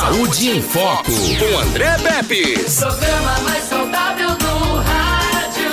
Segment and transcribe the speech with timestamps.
[0.00, 2.54] Saúde em Foco, com André Pepe.
[2.74, 5.70] Programa mais saudável do rádio.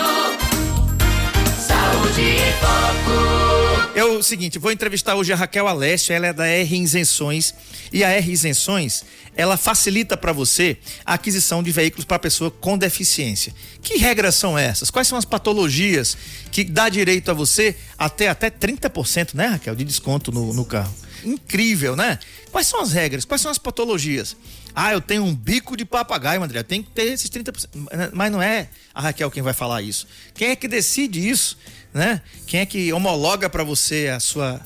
[1.58, 3.90] Saúde em Foco.
[3.96, 7.54] É o seguinte, vou entrevistar hoje a Raquel Alessio, ela é da R Isenções
[7.92, 10.76] e a R Isenções, ela facilita para você
[11.06, 13.54] a aquisição de veículos para pessoa com deficiência.
[13.82, 14.92] Que regras são essas?
[14.92, 16.18] Quais são as patologias
[16.52, 21.07] que dá direito a você até até 30%, né, Raquel, de desconto no, no carro?
[21.28, 22.18] Incrível, né?
[22.52, 23.26] Quais são as regras?
[23.26, 24.38] Quais são as patologias?
[24.74, 26.64] Ah, eu tenho um bico de papagaio, André.
[26.64, 27.68] Tem que ter esses 30%.
[28.14, 30.08] Mas não é a Raquel quem vai falar isso.
[30.34, 31.58] Quem é que decide isso,
[31.94, 32.22] né?
[32.46, 34.62] Quem é que homologa para você a sua.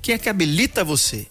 [0.00, 1.26] Quem é que habilita você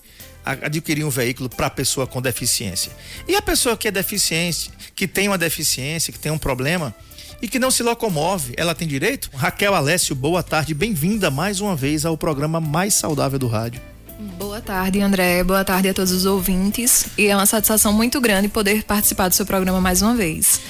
[0.46, 2.92] a adquirir um veículo para pessoa com deficiência?
[3.28, 6.94] E a pessoa que é deficiente, que tem uma deficiência, que tem um problema
[7.42, 9.32] e que não se locomove, ela tem direito?
[9.34, 10.76] Raquel Alessio, boa tarde.
[10.76, 13.93] Bem-vinda mais uma vez ao programa mais saudável do rádio.
[14.38, 15.44] Boa tarde, André.
[15.44, 17.08] Boa tarde a todos os ouvintes.
[17.18, 20.62] E é uma satisfação muito grande poder participar do seu programa mais uma vez.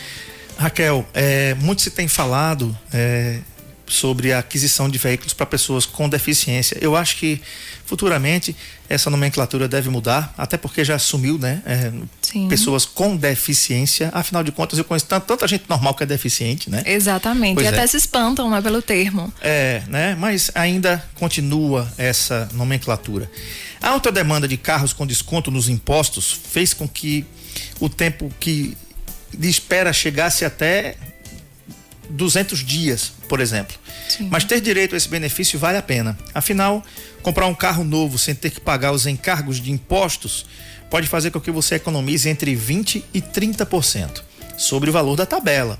[0.57, 3.39] Raquel, é, muito se tem falado é,
[3.93, 6.77] sobre a aquisição de veículos para pessoas com deficiência.
[6.81, 7.39] Eu acho que
[7.85, 8.55] futuramente
[8.89, 11.61] essa nomenclatura deve mudar, até porque já assumiu, né?
[11.65, 11.91] É,
[12.47, 14.09] pessoas com deficiência.
[14.13, 16.83] Afinal de contas, eu conheço tanta, tanta gente normal que é deficiente, né?
[16.85, 17.55] Exatamente.
[17.55, 17.73] Pois e é.
[17.73, 19.31] até se espantam, né, pelo termo.
[19.41, 20.15] É, né?
[20.19, 23.29] Mas ainda continua essa nomenclatura.
[23.81, 27.25] A alta demanda de carros com desconto nos impostos fez com que
[27.79, 28.77] o tempo que
[29.37, 30.95] de espera chegasse até
[32.09, 33.75] 200 dias, por exemplo.
[34.09, 34.27] Sim.
[34.29, 36.17] Mas ter direito a esse benefício vale a pena.
[36.33, 36.83] Afinal,
[37.21, 40.45] comprar um carro novo sem ter que pagar os encargos de impostos
[40.89, 44.21] pode fazer com que você economize entre 20 e 30%
[44.57, 45.79] sobre o valor da tabela.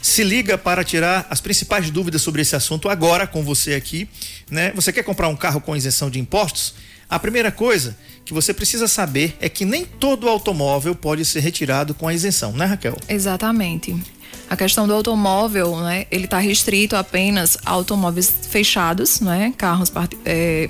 [0.00, 4.08] Se liga para tirar as principais dúvidas sobre esse assunto agora com você aqui,
[4.50, 4.72] né?
[4.74, 6.74] Você quer comprar um carro com isenção de impostos?
[7.08, 11.94] A primeira coisa que você precisa saber é que nem todo automóvel pode ser retirado
[11.94, 12.96] com a isenção, né, Raquel?
[13.08, 13.94] Exatamente.
[14.52, 19.90] A questão do automóvel, né, ele está restrito apenas a automóveis fechados, né, carros
[20.26, 20.68] é,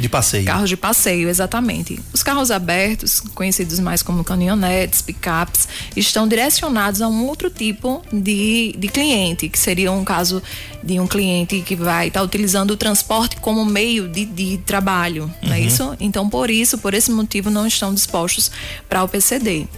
[0.00, 0.46] De passeio.
[0.46, 2.00] Carros de passeio, exatamente.
[2.10, 8.74] Os carros abertos, conhecidos mais como caminhonetes, picapes, estão direcionados a um outro tipo de,
[8.78, 10.42] de cliente, que seria um caso
[10.82, 15.52] de um cliente que vai estar utilizando o transporte como meio de, de trabalho, não
[15.52, 15.94] é isso?
[16.00, 18.50] Então, por isso, por esse motivo, não estão dispostos
[18.88, 19.68] para o PCD,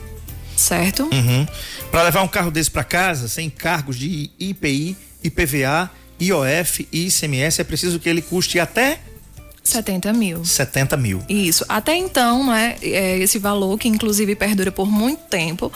[0.61, 1.05] certo?
[1.05, 1.47] Uhum.
[1.91, 5.91] Para levar um carro desse para casa, sem cargos de IPI, IPVA,
[6.21, 9.01] IOF e ICMS, é preciso que ele custe até
[9.63, 10.45] 70 mil.
[10.45, 11.23] 70 mil.
[11.29, 11.65] Isso.
[11.69, 15.73] Até então, né, é esse valor que inclusive perdura por muito tempo,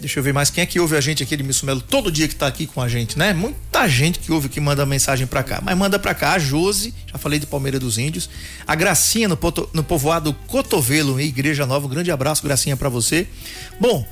[0.00, 2.28] Deixa eu ver mais quem é que ouve a gente aqui de Missumelo todo dia
[2.28, 3.32] que tá aqui com a gente, né?
[3.32, 5.60] Muita gente que ouve que manda mensagem pra cá.
[5.62, 8.28] Mas manda pra cá a Josi, já falei de Palmeira dos Índios,
[8.66, 9.38] a Gracinha no,
[9.72, 11.86] no povoado Cotovelo, em Igreja Nova.
[11.86, 13.26] Um grande abraço, Gracinha, pra você.
[13.80, 14.06] Bom,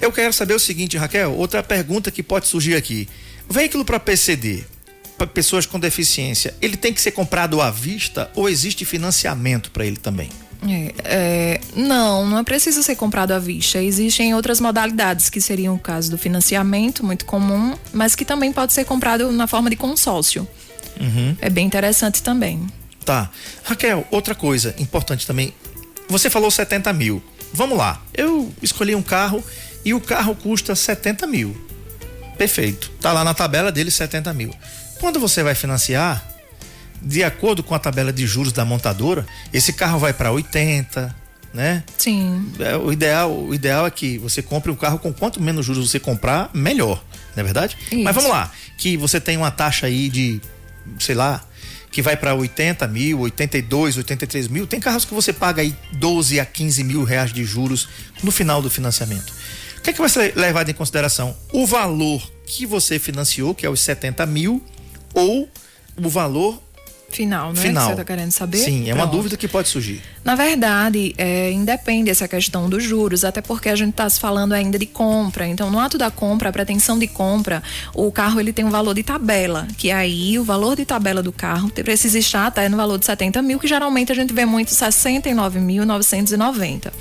[0.00, 3.08] eu quero saber o seguinte, Raquel, outra pergunta que pode surgir aqui.
[3.48, 4.64] Veículo para PCD,
[5.16, 9.86] para pessoas com deficiência, ele tem que ser comprado à vista ou existe financiamento para
[9.86, 10.28] ele também?
[10.68, 13.82] É, é, não, não é preciso ser comprado à vista.
[13.82, 18.72] Existem outras modalidades, que seriam o caso do financiamento, muito comum, mas que também pode
[18.72, 20.46] ser comprado na forma de consórcio.
[21.40, 22.66] É bem interessante também.
[23.04, 23.30] Tá.
[23.62, 25.52] Raquel, outra coisa importante também.
[26.08, 27.22] Você falou 70 mil.
[27.52, 28.02] Vamos lá.
[28.14, 29.42] Eu escolhi um carro
[29.84, 31.56] e o carro custa 70 mil.
[32.36, 32.90] Perfeito.
[33.00, 34.54] Tá lá na tabela dele 70 mil.
[34.98, 36.26] Quando você vai financiar,
[37.06, 41.14] de acordo com a tabela de juros da montadora, esse carro vai para 80,
[41.54, 41.84] né?
[41.96, 45.64] Sim, É, o ideal, o ideal é que você compre um carro com quanto menos
[45.64, 47.02] juros você comprar, melhor,
[47.36, 47.76] não é verdade?
[47.92, 48.02] Isso.
[48.02, 50.40] Mas vamos lá, que você tem uma taxa aí de,
[50.98, 51.44] sei lá,
[51.92, 54.66] que vai para 80 mil, 82, 83 mil.
[54.66, 57.88] Tem carros que você paga aí 12 a 15 mil reais de juros
[58.20, 59.32] no final do financiamento.
[59.78, 61.36] O que é que vai ser levado em consideração?
[61.52, 64.60] O valor que você financiou, que é os 70 mil,
[65.14, 65.48] ou
[65.96, 66.60] o valor
[67.08, 67.60] Final, né?
[67.60, 67.84] final.
[67.84, 68.58] Que você tá querendo saber?
[68.58, 69.16] Sim, é uma Pronto.
[69.16, 70.02] dúvida que pode surgir.
[70.26, 74.54] Na verdade, é, independe essa questão dos juros, até porque a gente está se falando
[74.54, 75.46] ainda de compra.
[75.46, 77.62] Então, no ato da compra, a pretensão de compra,
[77.94, 81.30] o carro ele tem um valor de tabela, que aí o valor de tabela do
[81.30, 84.70] carro precisa estar até no valor de 70 mil, que geralmente a gente vê muito
[84.70, 86.92] 69.990.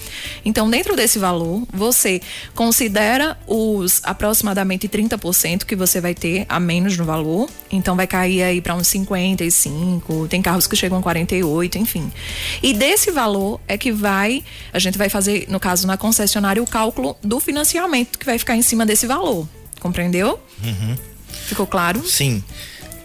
[0.45, 2.21] Então, dentro desse valor, você
[2.53, 7.49] considera os aproximadamente 30% que você vai ter a menos no valor.
[7.71, 12.11] Então, vai cair aí para uns 55, tem carros que chegam a 48, enfim.
[12.61, 16.67] E desse valor é que vai, a gente vai fazer, no caso na concessionária, o
[16.67, 19.47] cálculo do financiamento que vai ficar em cima desse valor.
[19.79, 20.39] Compreendeu?
[21.47, 22.05] Ficou claro?
[22.07, 22.43] Sim.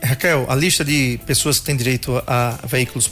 [0.02, 3.10] Raquel, a lista de pessoas que têm direito a veículos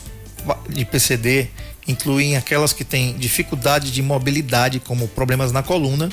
[0.68, 1.48] de PCD
[1.86, 6.10] incluem aquelas que têm dificuldade de mobilidade, como problemas na coluna,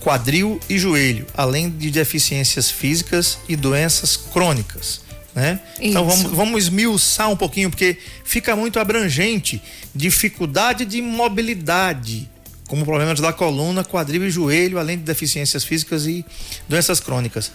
[0.00, 5.02] quadril e joelho, além de deficiências físicas e doenças crônicas.
[5.38, 5.60] Né?
[5.80, 9.62] Então vamos, vamos esmiuçar um pouquinho, porque fica muito abrangente.
[9.94, 12.28] Dificuldade de mobilidade,
[12.66, 16.26] como problemas da coluna, quadril e joelho, além de deficiências físicas e
[16.68, 17.52] doenças crônicas.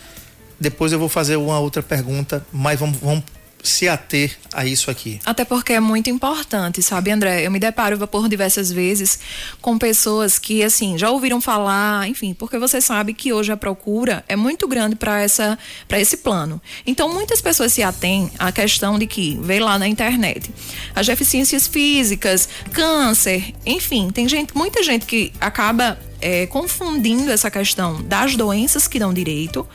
[0.58, 3.26] Depois eu vou fazer uma outra pergunta, mas vamos, vamos
[3.63, 5.19] se ater a isso aqui.
[5.25, 7.45] Até porque é muito importante, sabe, André?
[7.45, 9.18] Eu me deparo por diversas vezes
[9.62, 14.24] com pessoas que, assim, já ouviram falar, enfim, porque você sabe que hoje a procura
[14.27, 16.62] é muito grande para esse plano.
[16.86, 20.51] Então, muitas pessoas se atêm à questão de que vê lá na internet
[20.94, 28.01] as deficiências físicas, câncer, enfim, tem gente, muita gente que acaba é, confundindo essa questão
[28.04, 29.65] das doenças que dão direito,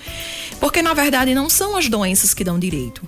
[0.60, 3.02] porque na verdade não são as doenças que dão direito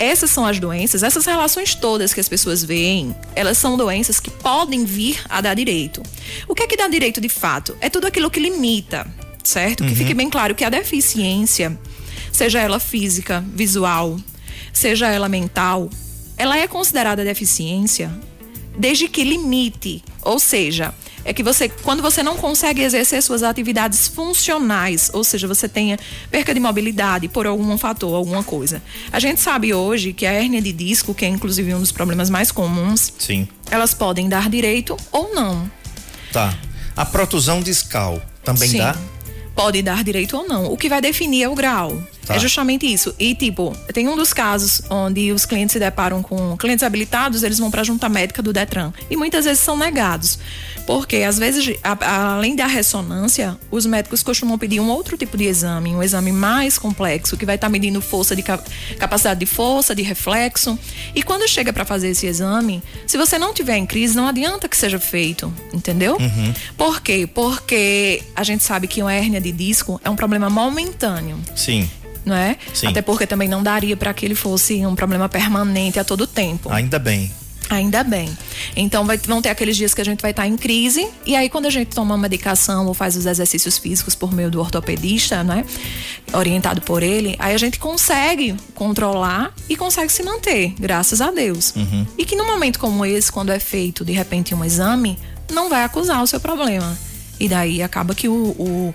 [0.00, 4.30] essas são as doenças, essas relações todas que as pessoas veem, elas são doenças que
[4.30, 6.02] podem vir a dar direito.
[6.48, 7.76] O que é que dá direito de fato?
[7.82, 9.06] É tudo aquilo que limita,
[9.44, 9.84] certo?
[9.84, 11.78] Que fique bem claro que a deficiência,
[12.32, 14.18] seja ela física, visual,
[14.72, 15.90] seja ela mental,
[16.38, 18.10] ela é considerada deficiência
[18.78, 20.94] desde que limite, ou seja,
[21.24, 25.98] é que você, quando você não consegue exercer suas atividades funcionais, ou seja, você tenha
[26.30, 28.82] perca de mobilidade por algum fator, alguma coisa.
[29.12, 32.30] A gente sabe hoje que a hérnia de disco, que é inclusive um dos problemas
[32.30, 33.46] mais comuns, Sim.
[33.70, 35.70] elas podem dar direito ou não.
[36.32, 36.56] Tá.
[36.96, 38.78] A protusão discal também Sim.
[38.78, 38.96] dá?
[39.54, 40.72] Pode dar direito ou não.
[40.72, 42.02] O que vai definir é o grau.
[42.26, 42.34] Tá.
[42.36, 43.14] É justamente isso.
[43.18, 47.58] E, tipo, tem um dos casos onde os clientes se deparam com clientes habilitados, eles
[47.58, 48.92] vão para a junta médica do Detran.
[49.10, 50.38] E muitas vezes são negados.
[50.86, 55.36] Porque, às vezes, a- a- além da ressonância, os médicos costumam pedir um outro tipo
[55.36, 58.62] de exame, um exame mais complexo, que vai estar medindo força de ca-
[58.98, 60.78] capacidade de força, de reflexo.
[61.14, 64.68] E quando chega para fazer esse exame, se você não tiver em crise, não adianta
[64.68, 66.16] que seja feito, entendeu?
[66.76, 67.28] Por quê?
[67.32, 71.88] Porque a gente sabe que uma hérnia de disco é um problema momentâneo Sim.
[72.24, 72.56] Não é?
[72.74, 72.86] Sim.
[72.88, 76.70] Até porque também não daria para que ele fosse um problema permanente a todo tempo.
[76.72, 77.30] Ainda bem.
[77.68, 78.36] Ainda bem.
[78.74, 81.48] Então vai- vão ter aqueles dias que a gente vai estar em crise e aí
[81.48, 85.44] quando a gente toma uma medicação ou faz os exercícios físicos por meio do ortopedista,
[85.44, 85.64] né,
[86.32, 91.72] orientado por ele, aí a gente consegue controlar e consegue se manter, graças a Deus.
[92.18, 95.16] E que num momento como esse, quando é feito de repente um exame,
[95.52, 96.98] não vai acusar o seu problema.
[97.38, 98.94] E daí acaba que o, o-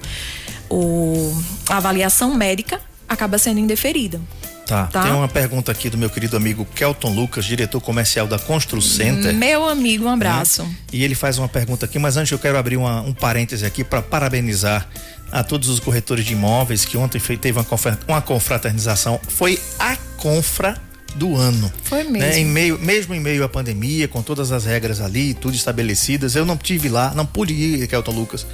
[0.70, 4.20] o- a avaliação médica acaba sendo indeferida.
[4.66, 4.88] Tá.
[4.88, 5.04] Tá.
[5.04, 9.32] Tem uma pergunta aqui do meu querido amigo Kelton Lucas, diretor comercial da Constru Center.
[9.34, 10.68] Meu amigo, um abraço.
[10.92, 13.84] E ele faz uma pergunta aqui, mas antes eu quero abrir uma- um parêntese aqui
[13.84, 14.88] para parabenizar
[15.32, 17.60] a todos os corretores de imóveis que ontem teve
[18.08, 19.20] uma confraternização.
[19.28, 20.82] Foi a confra
[21.16, 21.72] do ano.
[21.84, 22.18] Foi mesmo.
[22.20, 22.40] Né?
[22.40, 26.46] Em meio, mesmo em meio à pandemia, com todas as regras ali, tudo estabelecidas, eu
[26.46, 28.46] não tive lá, não pude ir, Kelton Lucas.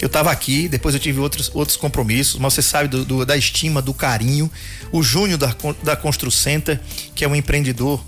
[0.00, 3.36] Eu estava aqui, depois eu tive outros, outros compromissos, mas você sabe do- do- da
[3.36, 4.50] estima, do carinho.
[4.92, 6.80] O Júnior da, da Constru Center,
[7.14, 8.04] que é um empreendedor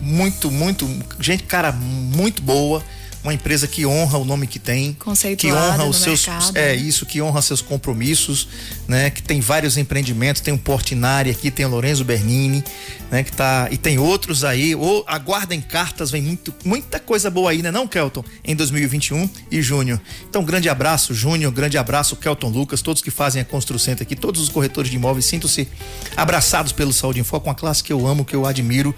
[0.00, 0.88] muito, muito,
[1.18, 2.82] gente, cara, muito boa.
[3.22, 4.94] Uma empresa que honra o nome que tem,
[5.38, 6.56] que honra os seus, mercado.
[6.58, 8.46] é isso, que honra seus compromissos,
[8.86, 9.08] né?
[9.08, 12.62] Que tem vários empreendimentos, tem o Portinari aqui, tem o Lorenzo Bernini,
[13.14, 13.22] né?
[13.22, 14.74] Que tá e tem outros aí.
[14.74, 17.70] Ou aguardem cartas, vem muito, muita coisa boa aí, né?
[17.70, 20.00] Não, Kelton, em 2021 e Júnior.
[20.28, 24.16] Então, grande abraço, Júnior, grande abraço, Kelton Lucas, todos que fazem a Constru Center aqui,
[24.16, 25.68] todos os corretores de imóveis, sintam-se
[26.16, 28.92] abraçados pelo Saúde em Foco, uma classe que eu amo, que eu admiro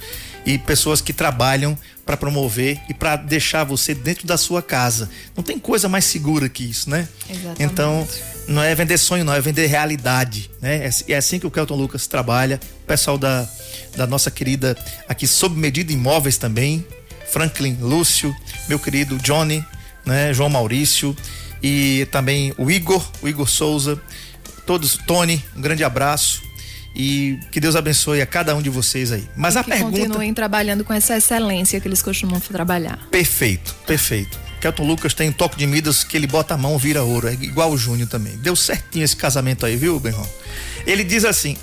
[0.46, 5.11] e pessoas que trabalham para promover e para deixar você dentro da sua casa.
[5.37, 7.06] Não tem coisa mais segura que isso, né?
[7.28, 7.62] Exatamente.
[7.62, 8.08] Então,
[8.48, 10.86] não é vender sonho, não, é vender realidade, né?
[10.86, 12.60] É, é assim que o Kelton Lucas trabalha.
[12.82, 13.48] O pessoal da,
[13.96, 14.76] da nossa querida
[15.08, 16.86] aqui, sob medida imóveis também,
[17.28, 18.34] Franklin Lúcio,
[18.68, 19.64] meu querido Johnny,
[20.04, 20.32] né?
[20.32, 21.16] João Maurício
[21.62, 24.00] e também o Igor, o Igor Souza,
[24.64, 26.42] todos, Tony, um grande abraço
[26.94, 29.28] e que Deus abençoe a cada um de vocês aí.
[29.36, 29.98] Mas e a que pergunta.
[29.98, 32.98] continuem trabalhando com essa excelência que eles costumam trabalhar.
[33.10, 34.45] Perfeito, perfeito.
[34.66, 37.28] Kelton Lucas tem um toque de Midas que ele bota a mão, vira ouro.
[37.28, 38.37] É igual o Júnior também.
[38.38, 40.26] Deu certinho esse casamento aí, viu, Benron?
[40.85, 41.56] Ele diz assim: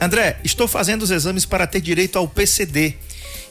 [0.00, 2.94] André, estou fazendo os exames para ter direito ao PCD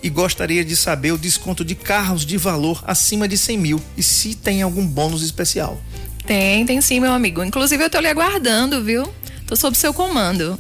[0.04, 4.04] e gostaria de saber o desconto de carros de valor acima de 100 mil e
[4.04, 5.80] se tem algum bônus especial.
[6.26, 7.42] Tem, tem sim, meu amigo.
[7.42, 9.10] Inclusive, eu tô lhe aguardando, viu?
[9.50, 10.60] Tô sob seu comando.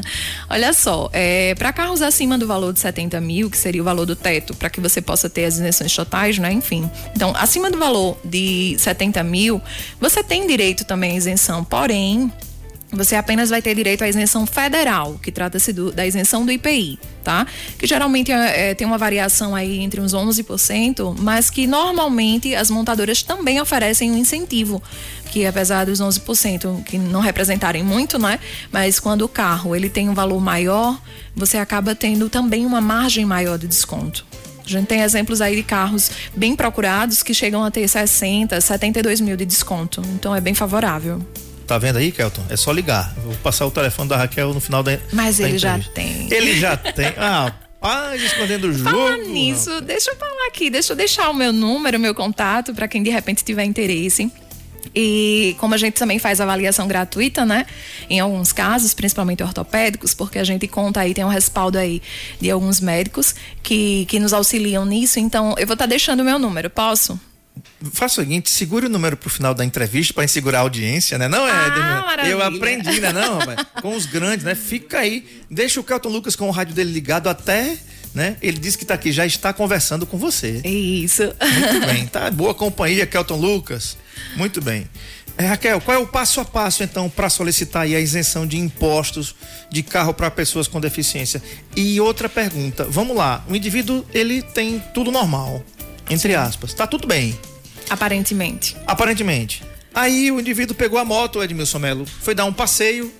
[0.48, 4.06] Olha só, é, para carros acima do valor de 70 mil, que seria o valor
[4.06, 6.50] do teto, para que você possa ter as isenções totais, né?
[6.50, 6.90] Enfim.
[7.14, 9.60] Então, acima do valor de 70 mil,
[10.00, 11.62] você tem direito também à isenção.
[11.62, 12.32] Porém,
[12.92, 17.46] você apenas vai ter direito à isenção federal, que trata-se da isenção do IPI, tá?
[17.78, 22.70] Que geralmente é, é, tem uma variação aí entre uns 11%, mas que normalmente as
[22.70, 24.82] montadoras também oferecem um incentivo,
[25.30, 28.40] que apesar dos 11% que não representarem muito, né?
[28.72, 31.00] Mas quando o carro ele tem um valor maior,
[31.34, 34.26] você acaba tendo também uma margem maior de desconto.
[34.64, 39.20] A gente tem exemplos aí de carros bem procurados que chegam a ter 60, 72
[39.20, 40.02] mil de desconto.
[40.14, 41.20] Então é bem favorável.
[41.70, 42.42] Tá vendo aí, Kelton?
[42.50, 43.14] É só ligar.
[43.24, 44.98] Vou passar o telefone da Raquel no final da.
[45.12, 45.94] Mas da ele já entrevista.
[45.94, 46.28] tem.
[46.36, 47.14] Ele já tem.
[47.16, 48.90] Ah, paz escondendo o jogo.
[48.90, 52.74] Falar nisso, deixa eu falar aqui, deixa eu deixar o meu número, o meu contato,
[52.74, 54.32] para quem de repente tiver interesse.
[54.92, 57.64] E como a gente também faz avaliação gratuita, né?
[58.08, 62.02] Em alguns casos, principalmente ortopédicos, porque a gente conta aí, tem um respaldo aí
[62.40, 65.20] de alguns médicos que, que nos auxiliam nisso.
[65.20, 67.16] Então, eu vou estar deixando o meu número, posso?
[67.92, 71.28] Faça o seguinte, segure o número pro final da entrevista para segurar a audiência, né?
[71.28, 71.50] Não é?
[71.50, 73.12] Ah, eu aprendi, né?
[73.12, 73.66] Não, rapaz?
[73.80, 74.54] com os grandes, né?
[74.54, 77.76] Fica aí, deixa o Kelton Lucas com o rádio dele ligado até,
[78.14, 78.36] né?
[78.42, 80.60] Ele disse que tá aqui, já está conversando com você.
[80.64, 81.22] Isso.
[81.22, 82.30] Muito bem, tá?
[82.30, 83.96] Boa companhia, Kelton Lucas.
[84.36, 84.88] Muito bem.
[85.38, 88.58] É, Raquel, qual é o passo a passo, então, para solicitar aí a isenção de
[88.58, 89.34] impostos
[89.70, 91.42] de carro para pessoas com deficiência?
[91.74, 95.64] E outra pergunta, vamos lá, o indivíduo, ele tem tudo normal,
[96.10, 97.38] entre aspas, tá tudo bem,
[97.90, 98.76] Aparentemente.
[98.86, 99.62] aparentemente.
[99.92, 103.12] Aí o indivíduo pegou a moto, Edmilson Melo, foi dar um passeio,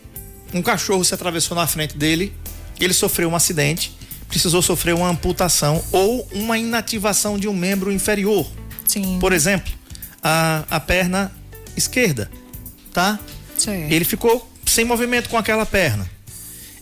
[0.55, 2.33] um cachorro se atravessou na frente dele,
[2.79, 3.93] ele sofreu um acidente,
[4.29, 8.47] precisou sofrer uma amputação ou uma inativação de um membro inferior.
[8.87, 9.19] Sim.
[9.21, 9.73] Por exemplo,
[10.23, 11.33] a, a perna
[11.77, 12.31] esquerda,
[12.93, 13.19] tá?
[13.59, 13.93] Certo.
[13.93, 16.09] Ele ficou sem movimento com aquela perna.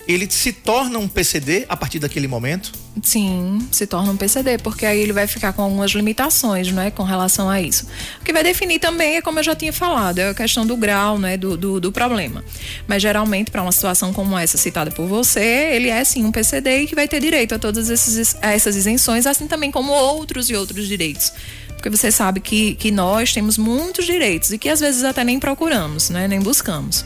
[0.09, 2.73] Ele se torna um PCD a partir daquele momento.
[3.03, 6.91] Sim, se torna um PCD, porque aí ele vai ficar com algumas limitações, não é,
[6.91, 7.87] com relação a isso.
[8.19, 10.79] O que vai definir também é como eu já tinha falado, é a questão do
[10.79, 12.43] grau, né, do, do, do problema.
[12.87, 16.85] Mas geralmente para uma situação como essa citada por você, ele é sim um PCD
[16.85, 20.49] e que vai ter direito a todas esses, a essas isenções, assim também como outros
[20.49, 21.35] e outros direitos.
[21.75, 25.39] Porque você sabe que, que nós temos muitos direitos e que às vezes até nem
[25.39, 27.05] procuramos, né, nem buscamos.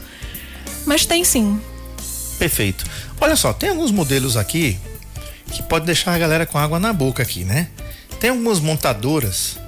[0.87, 1.61] Mas tem sim.
[2.39, 2.85] Perfeito.
[3.23, 4.77] Olha só, tem alguns modelos aqui
[5.53, 7.69] que pode deixar a galera com água na boca aqui, né?
[8.19, 9.59] Tem algumas montadoras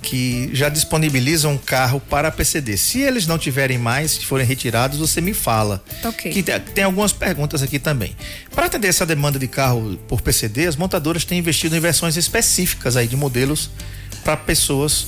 [0.00, 2.74] que já disponibilizam um carro para PCD.
[2.78, 5.84] Se eles não tiverem mais, se forem retirados, você me fala.
[6.02, 6.32] Ok.
[6.32, 8.16] Que tem, tem algumas perguntas aqui também.
[8.54, 12.96] Para atender essa demanda de carro por PCD, as montadoras têm investido em versões específicas
[12.96, 13.68] aí de modelos
[14.24, 15.06] para pessoas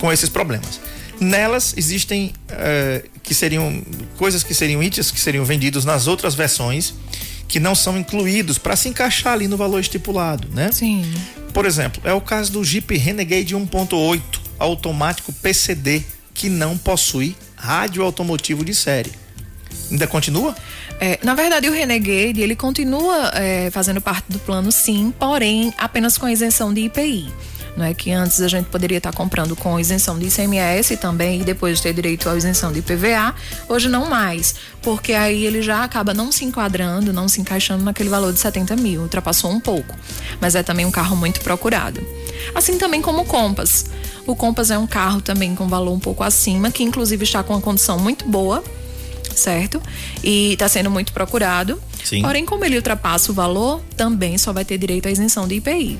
[0.00, 0.80] com esses problemas.
[1.20, 3.82] Nelas existem eh, que seriam
[4.16, 6.94] coisas que seriam itens que seriam vendidos nas outras versões
[7.48, 10.70] que não são incluídos para se encaixar ali no valor estipulado, né?
[10.70, 11.02] Sim.
[11.52, 14.20] Por exemplo, é o caso do Jeep Renegade 1.8
[14.58, 16.02] automático PCD
[16.34, 19.10] que não possui rádio automotivo de série.
[19.90, 20.54] Ainda continua?
[21.00, 26.18] É, na verdade, o Renegade ele continua é, fazendo parte do plano, sim, porém apenas
[26.18, 27.28] com isenção de IPI.
[27.78, 31.44] Não é que antes a gente poderia estar comprando com isenção de ICMS também e
[31.44, 33.32] depois ter direito à isenção de IPVA.
[33.68, 38.08] Hoje não mais, porque aí ele já acaba não se enquadrando, não se encaixando naquele
[38.08, 39.94] valor de 70 mil, ultrapassou um pouco.
[40.40, 42.04] Mas é também um carro muito procurado.
[42.52, 43.84] Assim também como o Compass.
[44.26, 47.52] O Compass é um carro também com valor um pouco acima, que inclusive está com
[47.52, 48.60] uma condição muito boa,
[49.36, 49.80] certo?
[50.24, 51.80] E está sendo muito procurado.
[52.02, 52.22] Sim.
[52.22, 55.96] Porém, como ele ultrapassa o valor, também só vai ter direito à isenção de IPI.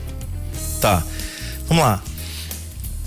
[0.80, 1.04] Tá.
[1.68, 2.02] Vamos lá.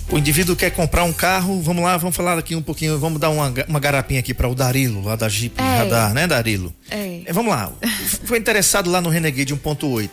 [0.10, 3.30] O indivíduo quer comprar um carro, vamos lá, vamos falar aqui um pouquinho, vamos dar
[3.30, 5.78] uma, uma garapinha aqui para o Darilo, lá da Jeep É.
[5.78, 6.74] Radar, né, Darilo?
[6.90, 7.22] É.
[7.26, 7.72] É, vamos lá.
[8.26, 10.10] Foi interessado lá no Renegade 1.8.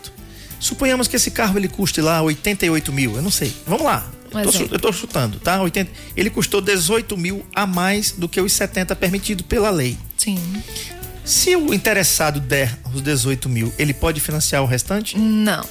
[0.57, 3.53] Suponhamos que esse carro ele custe lá 88 mil, eu não sei.
[3.67, 4.09] Vamos lá.
[4.33, 5.61] Um Eu tô, eu tô chutando, tá?
[5.61, 9.97] 80, ele custou 18 mil a mais do que os 70 permitido pela lei.
[10.17, 10.37] Sim.
[11.25, 15.17] Se o interessado der os 18 mil, ele pode financiar o restante?
[15.17, 15.63] Não.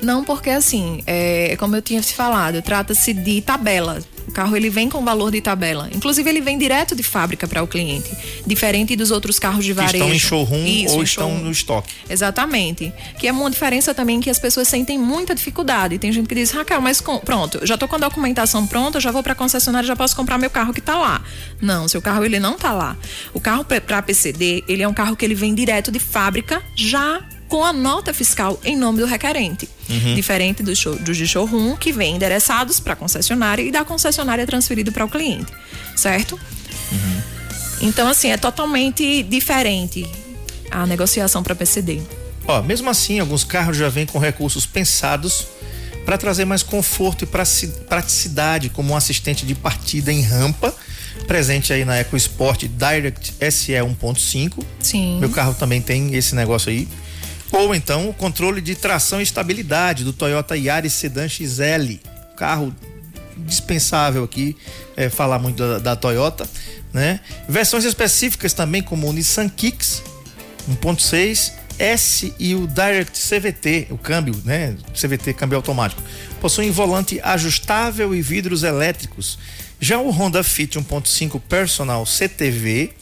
[0.00, 4.00] Não, porque assim, é, como eu tinha te falado, trata-se de tabela.
[4.26, 5.88] O carro ele vem com valor de tabela.
[5.92, 8.08] Inclusive, ele vem direto de fábrica para o cliente.
[8.46, 9.96] Diferente dos outros carros de Que varejo.
[9.96, 11.44] estão em showroom Isso, ou em estão showroom.
[11.44, 11.92] no estoque.
[12.08, 12.92] Exatamente.
[13.18, 15.98] Que é uma diferença também que as pessoas sentem muita dificuldade.
[15.98, 19.10] Tem gente que diz, Raquel, mas com- pronto, já tô com a documentação pronta, já
[19.10, 21.20] vou pra concessionária, já posso comprar meu carro que tá lá.
[21.60, 22.96] Não, seu carro ele não tá lá.
[23.34, 27.20] O carro pra PCD, ele é um carro que ele vem direto de fábrica, já
[27.52, 29.68] com a nota fiscal em nome do requerente.
[30.14, 34.90] Diferente dos show, dos de showroom, que vem endereçados para concessionária e da concessionária transferido
[34.90, 35.52] para o cliente.
[35.94, 36.40] Certo?
[37.82, 40.08] Então, assim, é totalmente diferente
[40.70, 42.00] a negociação para PCD.
[42.46, 45.46] Ó, mesmo assim, alguns carros já vêm com recursos pensados
[46.06, 50.74] para trazer mais conforto e praticidade, como um assistente de partida em rampa,
[51.26, 54.64] presente aí na EcoSport Direct SE 1.5.
[54.80, 55.20] Sim.
[55.20, 56.88] Meu carro também tem esse negócio aí.
[57.52, 61.98] Ou então o controle de tração e estabilidade do Toyota Yaris Sedan XL.
[62.34, 62.74] Carro
[63.36, 64.56] dispensável aqui,
[64.96, 66.48] é, falar muito da, da Toyota,
[66.92, 67.20] né?
[67.48, 70.02] Versões específicas também como o Nissan Kicks
[70.70, 74.76] 1.6 S e o Direct CVT, o câmbio, né?
[74.94, 76.02] CVT, câmbio automático.
[76.40, 79.38] Possuem volante ajustável e vidros elétricos.
[79.80, 82.92] Já o Honda Fit 1.5 Personal CTV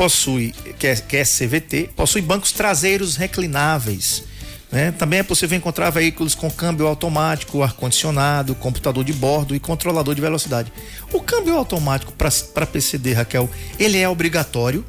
[0.00, 4.24] possui, que é, que é CVT, possui bancos traseiros reclináveis.
[4.72, 4.92] Né?
[4.92, 10.22] Também é possível encontrar veículos com câmbio automático, ar-condicionado, computador de bordo e controlador de
[10.22, 10.72] velocidade.
[11.12, 14.86] O câmbio automático para PCD, Raquel, ele é obrigatório?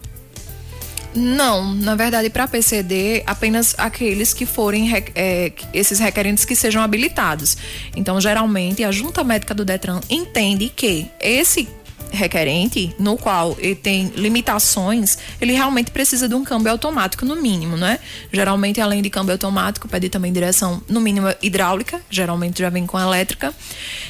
[1.14, 6.82] Não, na verdade, para PCD, apenas aqueles que forem re- é, esses requerentes que sejam
[6.82, 7.58] habilitados.
[7.98, 11.68] Então, geralmente, a junta médica do Detran entende que esse
[12.12, 17.78] requerente, no qual ele tem limitações, ele realmente precisa de um câmbio automático, no mínimo,
[17.78, 18.00] né?
[18.32, 23.00] Geralmente, além de câmbio automático, pede também direção, no mínimo, hidráulica, geralmente já vem com
[23.00, 23.54] elétrica.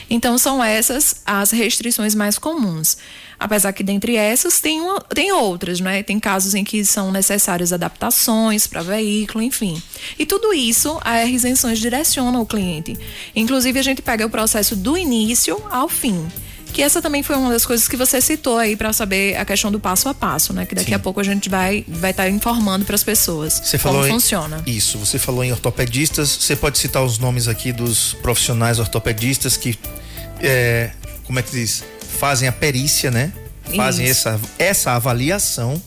[0.10, 2.98] Então, são essas as restrições mais comuns.
[3.40, 6.03] Apesar que dentre essas tem, uma- tem outras, né?
[6.03, 9.81] Tem casos em que são necessárias adaptações para veículo, enfim.
[10.20, 12.96] E tudo isso a Isenções direciona o cliente.
[13.35, 16.27] Inclusive, a gente pega o processo do início ao fim.
[16.74, 19.72] Que essa também foi uma das coisas que você citou aí para saber a questão
[19.72, 20.66] do passo a passo, né?
[20.66, 20.96] Que daqui Sim.
[20.96, 24.12] a pouco a gente vai vai estar informando para as pessoas Você como falou em-
[24.12, 24.64] funciona.
[24.66, 26.29] Isso, você falou em ortopedistas.
[26.29, 29.77] Você pode citar os nomes aqui dos profissionais ortopedistas que,
[30.40, 30.92] é,
[31.25, 31.84] como é que diz?
[32.20, 33.34] Fazem a perícia, né?
[33.75, 34.27] Fazem Isso.
[34.29, 35.81] essa, essa avaliação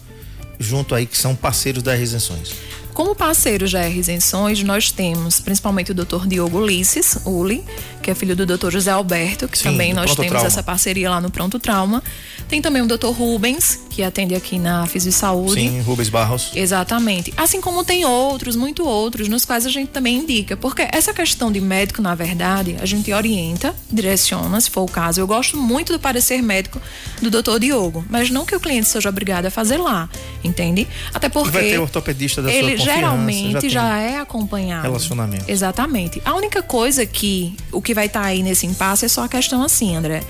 [0.59, 2.53] junto aí, que são parceiros das isenções.
[2.95, 6.29] Como parceiros da Isenções, nós temos principalmente o Dr.
[6.29, 7.65] Diogo Ulisses, Uli,
[8.01, 8.71] que é filho do Dr.
[8.71, 10.47] José Alberto, que Sim, também nós temos Trauma.
[10.47, 12.01] essa parceria lá no Pronto Trauma.
[12.49, 13.09] Tem também o Dr.
[13.09, 15.61] Rubens, que atende aqui na Fisio Saúde.
[15.61, 16.51] Sim, Rubens Barros.
[16.53, 17.33] Exatamente.
[17.37, 20.57] Assim como tem outros, muito outros, nos quais a gente também indica.
[20.57, 25.21] Porque essa questão de médico, na verdade, a gente orienta, direciona, se for o caso.
[25.21, 26.83] Eu gosto muito do parecer médico
[27.23, 30.09] do doutor Diogo, mas não que o cliente seja obrigado a fazer lá,
[30.43, 30.89] entende?
[31.13, 31.53] Até porque.
[31.53, 34.83] vai ter ortopedista da sua ele geralmente já já, é acompanhado.
[34.83, 35.45] relacionamento.
[35.47, 36.21] Exatamente.
[36.25, 39.63] A única coisa que o que vai estar aí nesse impasse é só a questão
[39.63, 40.21] assim, André.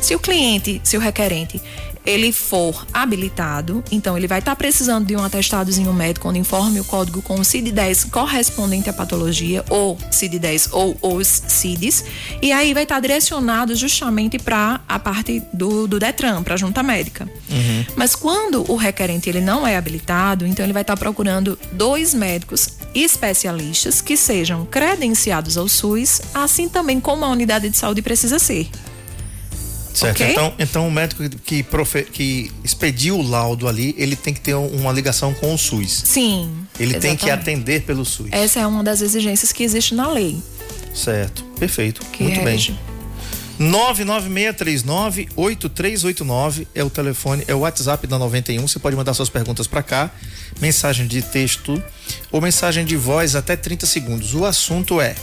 [0.00, 1.60] Se o cliente, se o requerente,
[2.04, 6.84] ele for habilitado, então ele vai estar precisando de um atestadozinho médico onde informe o
[6.84, 12.04] código com o CID-10 correspondente à patologia, ou CID-10 ou os CIDs,
[12.40, 16.82] e aí vai estar direcionado justamente para a parte do, do DETRAN, para a junta
[16.82, 17.28] médica.
[17.96, 22.80] Mas quando o requerente ele não é habilitado, então ele vai estar procurando dois médicos
[22.94, 28.68] especialistas que sejam credenciados ao SUS, assim também como a unidade de saúde precisa ser.
[29.92, 30.16] Certo.
[30.22, 30.30] Ok?
[30.32, 34.54] Então, então o médico que, profe- que expediu o laudo ali, ele tem que ter
[34.54, 36.02] um- uma ligação com o SUS.
[36.04, 36.50] Sim.
[36.78, 37.50] Ele tem que exatamente.
[37.50, 38.28] atender pelo SUS.
[38.30, 40.38] Essa é uma das exigências que existe na lei.
[40.94, 41.42] Certo.
[41.58, 42.00] Perfeito.
[42.12, 42.72] Que Muito rege.
[42.72, 42.80] bem.
[45.36, 48.66] 996398389 é o telefone, é o WhatsApp da 91.
[48.66, 50.10] Você pode mandar suas perguntas para cá,
[50.60, 51.82] mensagem de texto
[52.32, 54.34] ou mensagem de voz até 30 segundos.
[54.34, 55.14] O assunto é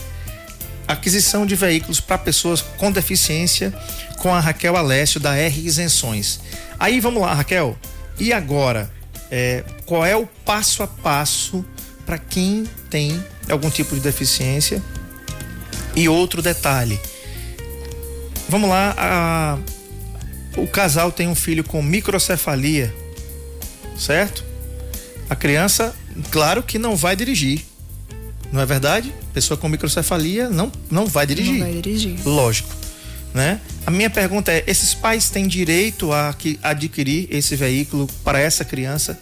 [0.88, 3.72] aquisição de veículos para pessoas com deficiência
[4.18, 6.40] com a Raquel Alessio da R Isenções.
[6.78, 7.76] Aí vamos lá, Raquel.
[8.18, 8.90] E agora,
[9.30, 11.64] é, qual é o passo a passo
[12.04, 14.82] para quem tem algum tipo de deficiência?
[15.94, 16.98] E outro detalhe.
[18.48, 19.58] Vamos lá, a-
[20.56, 22.92] o casal tem um filho com microcefalia,
[23.96, 24.44] certo?
[25.28, 25.94] A criança,
[26.30, 27.64] claro que não vai dirigir,
[28.50, 29.12] não é verdade?
[29.38, 31.52] Pessoa com microcefalia não, não vai dirigir.
[31.52, 32.18] Não vai dirigir.
[32.24, 32.74] Lógico.
[33.32, 33.60] Né?
[33.86, 38.64] A minha pergunta é: esses pais têm direito a que, adquirir esse veículo para essa
[38.64, 39.18] criança?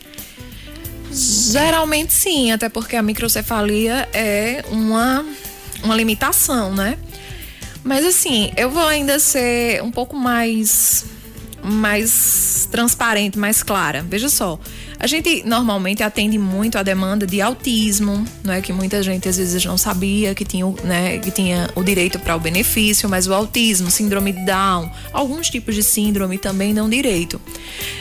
[1.13, 5.25] Geralmente sim, até porque a microcefalia é uma,
[5.83, 6.99] uma limitação, né?
[7.85, 11.05] Mas assim, eu vou ainda ser um pouco mais
[11.67, 14.05] mais transparente, mais clara.
[14.09, 14.59] Veja só,
[14.99, 19.37] a gente normalmente atende muito a demanda de autismo, não é que muita gente às
[19.37, 23.35] vezes não sabia que tinha, né, que tinha o direito para o benefício, mas o
[23.35, 27.41] autismo, síndrome de Down, alguns tipos de síndrome também dão direito.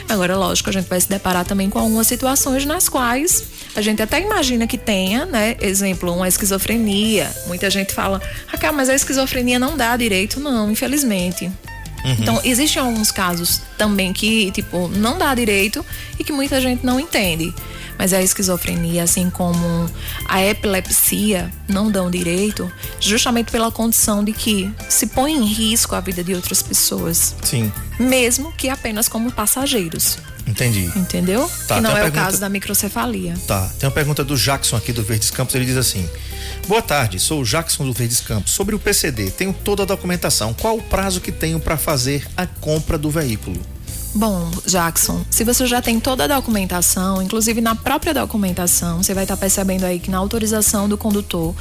[0.08, 4.00] Agora, lógico, a gente vai se deparar também com algumas situações nas quais a gente
[4.00, 5.56] até imagina que tenha, né?
[5.60, 7.30] Exemplo, uma esquizofrenia.
[7.46, 11.50] Muita gente fala, Raquel, mas a esquizofrenia não dá direito, não, infelizmente.
[12.04, 12.16] Uhum.
[12.18, 15.84] Então, existem alguns casos também que, tipo, não dá direito
[16.18, 17.54] e que muita gente não entende.
[17.98, 19.90] Mas a esquizofrenia, assim como
[20.26, 26.00] a epilepsia, não dão direito, justamente pela condição de que se põe em risco a
[26.00, 27.34] vida de outras pessoas.
[27.42, 27.72] Sim.
[27.98, 30.18] Mesmo que apenas como passageiros.
[30.46, 30.90] Entendi.
[30.94, 31.50] Entendeu?
[31.66, 32.20] Tá, que não é pergunta...
[32.20, 33.34] o caso da microcefalia.
[33.46, 33.68] Tá.
[33.78, 35.54] Tem uma pergunta do Jackson aqui do Verdes Campos.
[35.54, 36.08] Ele diz assim:
[36.68, 38.50] Boa tarde, sou o Jackson do Verdes Campos.
[38.50, 40.52] Sobre o PCD, tenho toda a documentação.
[40.52, 43.60] Qual o prazo que tenho para fazer a compra do veículo?
[44.12, 49.22] Bom, Jackson, se você já tem toda a documentação, inclusive na própria documentação, você vai
[49.22, 51.54] estar percebendo aí que na autorização do condutor,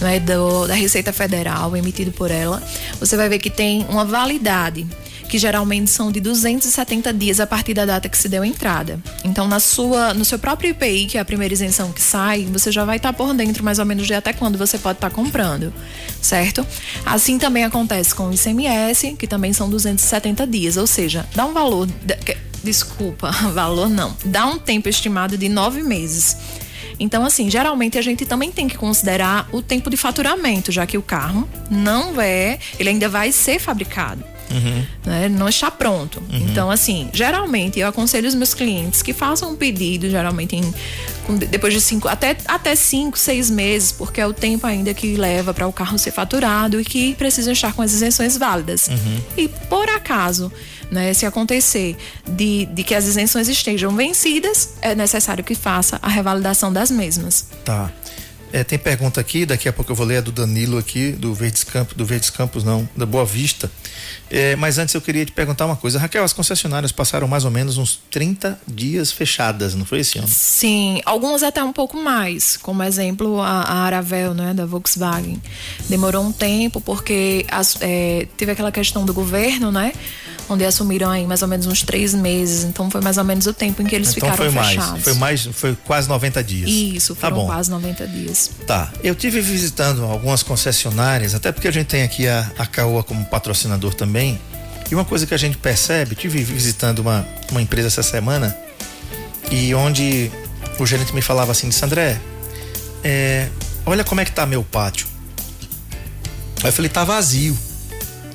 [0.00, 2.62] é do, da Receita Federal, emitido por ela,
[3.00, 4.86] você vai ver que tem uma validade
[5.34, 9.00] que geralmente são de 270 dias a partir da data que se deu entrada.
[9.24, 12.70] Então, na sua, no seu próprio IPI, que é a primeira isenção que sai, você
[12.70, 15.74] já vai estar por dentro mais ou menos de até quando você pode estar comprando,
[16.22, 16.64] certo?
[17.04, 21.52] Assim também acontece com o ICMS, que também são 270 dias, ou seja, dá um
[21.52, 21.88] valor.
[22.62, 24.16] Desculpa, valor não.
[24.24, 26.36] Dá um tempo estimado de nove meses.
[27.00, 30.96] Então, assim, geralmente a gente também tem que considerar o tempo de faturamento, já que
[30.96, 34.33] o carro não é, ele ainda vai ser fabricado.
[34.50, 34.84] Uhum.
[35.04, 35.28] Né?
[35.28, 36.22] Não está pronto.
[36.30, 36.38] Uhum.
[36.38, 40.74] Então, assim, geralmente eu aconselho os meus clientes que façam um pedido, geralmente em,
[41.48, 45.54] depois de cinco, até, até cinco, seis meses, porque é o tempo ainda que leva
[45.54, 48.88] para o carro ser faturado e que precisa estar com as isenções válidas.
[48.88, 49.20] Uhum.
[49.36, 50.52] E por acaso,
[50.90, 51.96] né, se acontecer
[52.28, 57.46] de, de que as isenções estejam vencidas, é necessário que faça a revalidação das mesmas.
[57.64, 57.90] Tá.
[58.52, 61.34] É, tem pergunta aqui, daqui a pouco eu vou ler a do Danilo aqui, do
[61.34, 63.68] Verdes Campos, do Verdes Campos não, da Boa Vista.
[64.30, 65.98] É, mas antes eu queria te perguntar uma coisa.
[65.98, 70.28] Raquel, as concessionárias passaram mais ou menos uns 30 dias fechadas, não foi esse ano?
[70.28, 72.56] Sim, algumas até um pouco mais.
[72.56, 75.40] Como exemplo, a, a Aravel, né, da Volkswagen.
[75.88, 79.92] Demorou um tempo porque as, é, teve aquela questão do governo, né?
[80.48, 82.64] Onde assumiram aí mais ou menos uns três meses.
[82.64, 84.90] Então foi mais ou menos o tempo em que eles então ficaram foi fechados.
[84.90, 86.70] Mais, foi mais, foi quase 90 dias.
[86.70, 87.46] Isso, tá foram tá bom.
[87.46, 88.50] quase 90 dias.
[88.66, 88.92] Tá.
[89.02, 93.24] Eu tive visitando algumas concessionárias, até porque a gente tem aqui a, a Caoa como
[93.24, 94.40] patrocinador também.
[94.90, 98.54] E uma coisa que a gente percebe, tive visitando uma, uma empresa essa semana,
[99.50, 100.30] e onde
[100.78, 102.20] o gerente me falava assim, disse, André,
[103.02, 103.48] é,
[103.86, 105.06] olha como é que tá meu pátio.
[106.62, 107.56] Aí eu falei, tá vazio.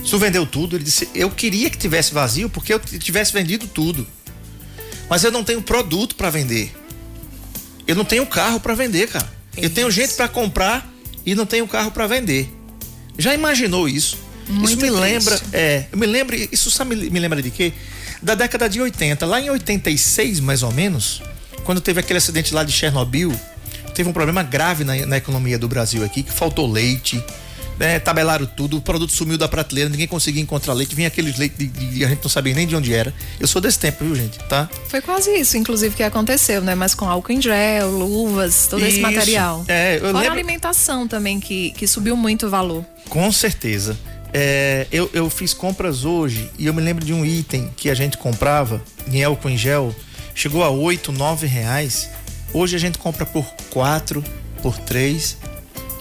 [0.07, 0.75] Tu vendeu tudo?
[0.75, 4.07] Ele disse: Eu queria que tivesse vazio porque eu tivesse vendido tudo.
[5.09, 6.71] Mas eu não tenho produto para vender.
[7.87, 9.31] Eu não tenho carro para vender, cara.
[9.53, 9.65] Isso.
[9.65, 10.87] Eu tenho gente para comprar
[11.25, 12.47] e não tenho carro para vender.
[13.17, 14.17] Já imaginou isso?
[14.47, 14.99] Muito isso me triste.
[14.99, 17.73] lembra, é, eu me lembro, isso sabe, me lembra de quê?
[18.21, 21.21] Da década de 80, lá em 86 mais ou menos,
[21.63, 23.31] quando teve aquele acidente lá de Chernobyl,
[23.93, 27.23] teve um problema grave na, na economia do Brasil aqui, que faltou leite,
[27.79, 31.55] né, tabelaram tudo, o produto sumiu da prateleira, ninguém conseguia encontrar leite, vinha aqueles leite
[31.57, 33.13] de, de, a gente não sabia nem de onde era.
[33.39, 34.37] Eu sou desse tempo, viu, gente?
[34.39, 34.69] Tá?
[34.89, 36.75] Foi quase isso, inclusive, que aconteceu, né?
[36.75, 38.89] Mas com álcool em gel, luvas, todo isso.
[38.89, 39.63] esse material.
[39.69, 40.29] É, eu Fora lembro...
[40.29, 42.83] a alimentação também, que, que subiu muito o valor.
[43.07, 43.97] Com certeza.
[44.33, 47.95] É, eu, eu fiz compras hoje e eu me lembro de um item que a
[47.95, 49.95] gente comprava em álcool em gel,
[50.35, 52.09] chegou a oito, nove reais.
[52.53, 54.23] Hoje a gente compra por quatro,
[54.61, 55.37] por três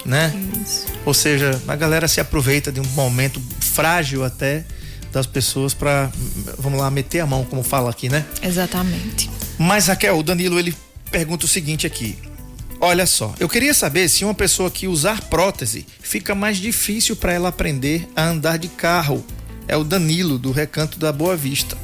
[0.09, 0.33] né?
[0.64, 0.87] Isso.
[1.05, 4.64] Ou seja, a galera se aproveita de um momento frágil até
[5.12, 6.11] das pessoas para,
[6.59, 8.25] vamos lá, meter a mão, como fala aqui, né?
[8.42, 9.31] Exatamente.
[9.59, 10.75] Mas Raquel, o Danilo ele
[11.11, 12.18] pergunta o seguinte aqui.
[12.81, 17.33] Olha só, eu queria saber se uma pessoa que usar prótese fica mais difícil para
[17.33, 19.25] ela aprender a andar de carro.
[19.66, 21.77] É o Danilo do Recanto da Boa Vista.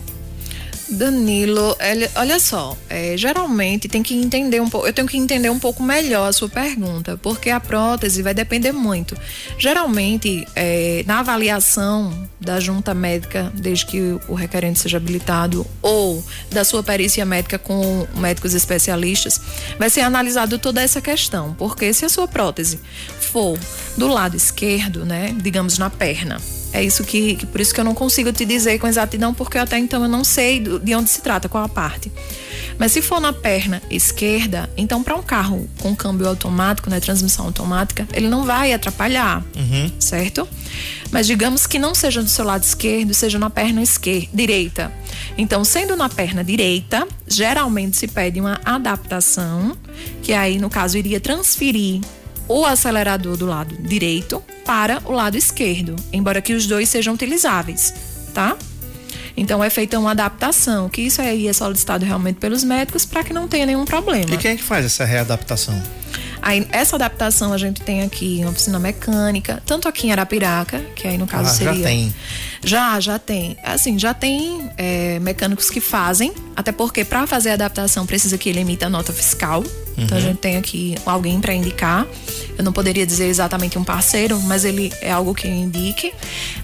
[0.89, 1.77] Danilo,
[2.15, 5.83] olha só, é, geralmente tem que entender um pouco, eu tenho que entender um pouco
[5.83, 9.17] melhor a sua pergunta, porque a prótese vai depender muito.
[9.59, 16.65] Geralmente, é, na avaliação da junta médica, desde que o requerente seja habilitado, ou da
[16.65, 19.41] sua perícia médica com médicos especialistas,
[19.79, 22.79] vai ser analisado toda essa questão, porque se a sua prótese
[23.21, 23.59] for
[23.97, 26.41] do lado esquerdo, né, digamos na perna,
[26.75, 29.57] é isso que, que, por isso que eu não consigo te dizer com exatidão, porque
[29.57, 32.11] até então eu não sei do, de onde se trata, qual a parte.
[32.77, 37.45] Mas se for na perna esquerda, então para um carro com câmbio automático, né, transmissão
[37.45, 39.93] automática, ele não vai atrapalhar, uhum.
[40.01, 40.49] certo?
[41.13, 44.93] Mas digamos que não seja do seu lado esquerdo, seja na perna esquerda, direita.
[45.39, 49.77] Então, sendo na perna direita, geralmente se pede uma adaptação,
[50.25, 52.01] que aí no caso iria transferir
[52.49, 57.95] o acelerador do lado direito para o lado esquerdo, embora que os dois sejam utilizáveis,
[58.33, 58.57] tá?
[59.37, 63.33] Então é feita uma adaptação, que isso aí é solicitado realmente pelos médicos para que
[63.33, 64.33] não tenha nenhum problema.
[64.33, 65.81] E quem é que faz essa readaptação?
[66.41, 71.09] Aí, essa adaptação a gente tem aqui em oficina mecânica, tanto aqui em Arapiraca, que
[71.09, 71.75] aí no caso ah, seria.
[71.75, 72.15] Já tem.
[72.65, 73.57] Já, já tem.
[73.63, 78.49] Assim, já tem é, mecânicos que fazem, até porque para fazer a adaptação precisa que
[78.49, 79.63] ele emita nota fiscal.
[79.97, 80.05] Uhum.
[80.05, 80.27] Então a uhum.
[80.27, 82.07] gente tem aqui alguém para indicar.
[82.57, 86.13] Eu não poderia dizer exatamente um parceiro, mas ele é algo que indique.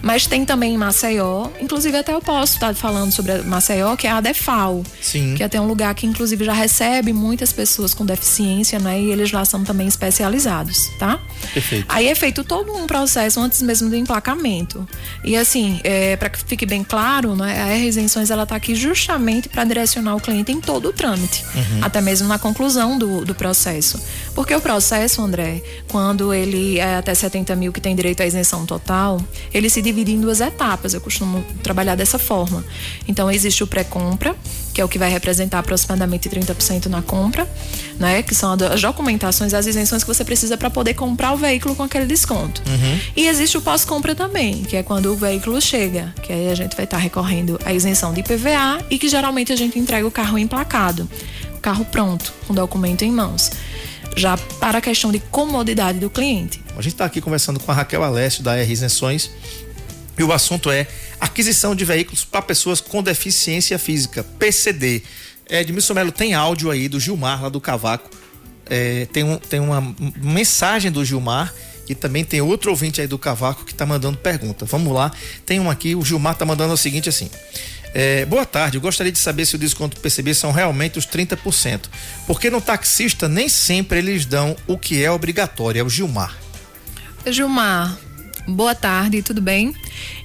[0.00, 4.10] Mas tem também em Maceió, inclusive até eu posso estar falando sobre Maceió, que é
[4.10, 4.84] a Defal.
[5.00, 5.34] Sim.
[5.34, 9.00] Que é até um lugar que inclusive já recebe muitas pessoas com deficiência, né?
[9.00, 11.20] E eles lá são também especializados, tá?
[11.52, 11.86] Perfeito.
[11.88, 14.86] Aí é feito todo um processo antes mesmo do emplacamento.
[15.24, 18.74] E assim, é, para que fique bem claro, né, a R Isenções ela tá aqui
[18.74, 21.80] justamente para direcionar o cliente em todo o trâmite, uhum.
[21.82, 24.00] até mesmo na conclusão do, do processo.
[24.34, 28.64] Porque o processo, André, quando ele é até 70 mil que tem direito à isenção
[28.64, 29.20] total,
[29.52, 30.94] ele se divide em duas etapas.
[30.94, 32.64] Eu costumo trabalhar dessa forma.
[33.08, 34.36] Então existe o pré-compra,
[34.80, 37.46] que é o que vai representar aproximadamente 30% na compra,
[37.98, 38.22] né?
[38.22, 41.82] Que são as documentações, as isenções que você precisa para poder comprar o veículo com
[41.82, 42.62] aquele desconto.
[42.66, 43.00] Uhum.
[43.14, 46.74] E existe o pós-compra também, que é quando o veículo chega, que aí a gente
[46.74, 50.10] vai estar tá recorrendo à isenção de IPVA e que geralmente a gente entrega o
[50.10, 51.06] carro emplacado,
[51.54, 53.50] o carro pronto, com documento em mãos.
[54.16, 56.60] Já para a questão de comodidade do cliente.
[56.76, 59.30] A gente está aqui conversando com a Raquel Alessio da R Isenções
[60.20, 60.86] e o assunto é
[61.18, 65.02] aquisição de veículos para pessoas com deficiência física, PCD.
[65.48, 68.10] É, Edmilson Melo tem áudio aí do Gilmar lá do Cavaco.
[68.66, 71.52] É, tem, um, tem uma mensagem do Gilmar
[71.88, 74.66] e também tem outro ouvinte aí do Cavaco que está mandando pergunta.
[74.66, 75.10] Vamos lá,
[75.46, 77.30] tem um aqui, o Gilmar está mandando o seguinte assim.
[77.94, 81.06] É, boa tarde, eu gostaria de saber se o desconto do PCB são realmente os
[81.06, 81.80] 30%.
[82.26, 86.36] Porque no taxista nem sempre eles dão o que é obrigatório, é o Gilmar.
[87.26, 87.98] Gilmar,
[88.50, 89.74] Boa tarde, tudo bem?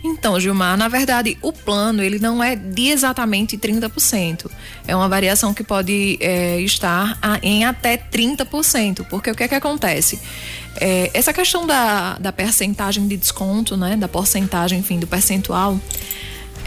[0.06, 4.52] Então, Gilmar, na verdade, o plano ele não é de exatamente 30%.
[4.88, 9.56] É uma variação que pode é, estar em até 30%, porque o que é que
[9.56, 10.20] acontece?
[10.76, 15.80] É, essa questão da, da percentagem de desconto, né, da porcentagem, enfim, do percentual,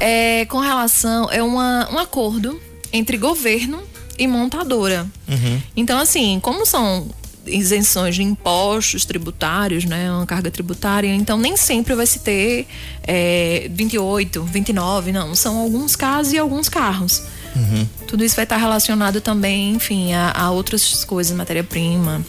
[0.01, 2.61] é com relação, é uma, um acordo
[2.93, 3.81] entre governo
[4.19, 5.07] e montadora.
[5.29, 5.63] Uhum.
[5.77, 7.09] Então, assim, como são
[7.49, 12.67] isenções de impostos tributários, né, uma carga tributária, então nem sempre vai se ter
[13.03, 17.23] é, 28, 29, não, são alguns casos e alguns carros.
[17.57, 17.89] Uhum.
[18.07, 22.25] Tudo isso vai estar relacionado também, enfim, a, a outras coisas, matéria-prima,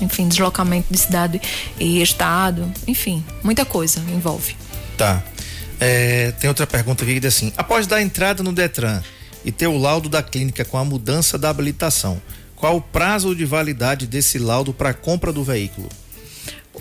[0.00, 1.40] enfim, deslocamento de cidade
[1.78, 4.56] e estado, enfim, muita coisa envolve.
[4.96, 5.22] Tá.
[5.80, 9.00] É, tem outra pergunta aqui que diz assim: após dar entrada no Detran
[9.44, 12.20] e ter o laudo da clínica com a mudança da habilitação,
[12.58, 15.88] qual o prazo de validade desse laudo para compra do veículo?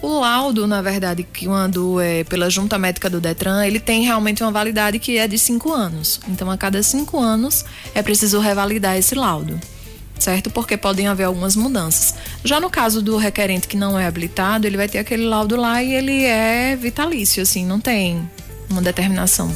[0.02, 4.44] O laudo, na verdade, que quando é pela junta médica do Detran, ele tem realmente
[4.44, 6.20] uma validade que é de cinco anos.
[6.28, 7.64] Então, a cada cinco anos
[7.96, 9.58] é preciso revalidar esse laudo,
[10.20, 10.50] certo?
[10.50, 12.16] Porque podem haver algumas mudanças.
[12.44, 15.82] Já no caso do requerente que não é habilitado, ele vai ter aquele laudo lá
[15.82, 18.30] e ele é vitalício, assim, não tem
[18.70, 19.56] uma determinação.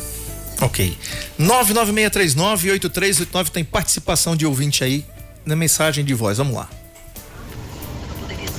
[0.60, 0.98] Ok.
[1.40, 5.06] 996398389 tem participação de ouvinte aí
[5.46, 6.38] na mensagem de voz.
[6.38, 6.70] Vamos lá.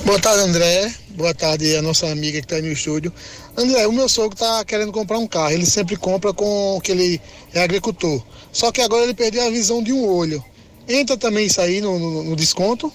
[0.05, 0.93] Boa tarde, André.
[1.11, 3.13] Boa tarde a nossa amiga que está aí no estúdio.
[3.57, 5.53] André, o meu sogro está querendo comprar um carro.
[5.53, 7.21] Ele sempre compra com que ele
[7.53, 8.23] é agricultor.
[8.51, 10.43] Só que agora ele perdeu a visão de um olho.
[10.89, 12.93] Entra também isso aí no, no, no desconto?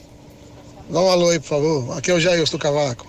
[0.90, 1.98] Dá um alô aí, por favor.
[1.98, 3.08] Aqui é o Jailson do Cavaco.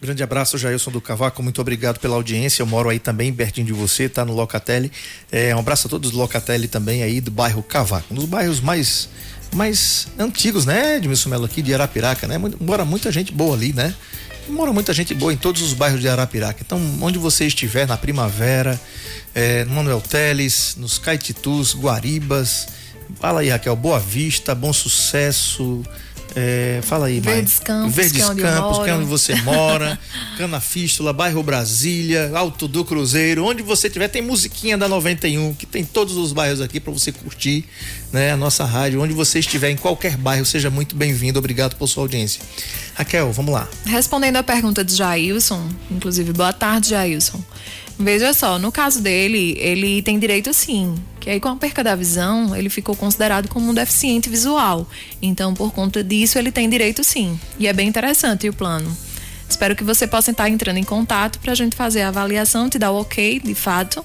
[0.00, 1.42] Grande abraço, Jailson do Cavaco.
[1.42, 2.62] Muito obrigado pela audiência.
[2.62, 4.90] Eu moro aí também, pertinho de você, tá no Locatelli.
[5.30, 8.06] É, um abraço a todos do Locatelli também aí do bairro Cavaco.
[8.10, 9.08] Um dos bairros mais
[9.54, 12.36] mais antigos, né, Edmilson Melo, aqui de Arapiraca, né?
[12.60, 13.94] Mora muita gente boa ali, né?
[14.48, 16.60] Mora muita gente boa em todos os bairros de Arapiraca.
[16.64, 18.80] Então, onde você estiver, na Primavera,
[19.34, 22.66] é, no Manuel Teles, nos Caetitus, Guaribas,
[23.18, 23.74] Fala aí, Raquel.
[23.74, 25.82] Boa Vista, bom sucesso.
[26.36, 27.58] É, fala aí, Verdes.
[27.58, 29.98] Campos, Verdes que é Campos, que é onde você mora.
[30.38, 35.66] Cana Fístula, bairro Brasília, Alto do Cruzeiro, onde você tiver, tem musiquinha da 91, que
[35.66, 37.64] tem todos os bairros aqui para você curtir,
[38.12, 38.32] né?
[38.32, 41.38] A nossa rádio, onde você estiver, em qualquer bairro, seja muito bem-vindo.
[41.38, 42.42] Obrigado por sua audiência.
[42.94, 43.68] Raquel, vamos lá.
[43.84, 47.42] Respondendo a pergunta de Jailson, inclusive, boa tarde, Jailson.
[48.00, 51.94] Veja só, no caso dele, ele tem direito sim, que aí com a perca da
[51.94, 54.88] visão, ele ficou considerado como um deficiente visual.
[55.20, 57.38] Então, por conta disso, ele tem direito sim.
[57.58, 58.96] E é bem interessante o plano.
[59.46, 62.78] Espero que você possa estar entrando em contato para a gente fazer a avaliação, te
[62.78, 64.02] dar o ok, de fato,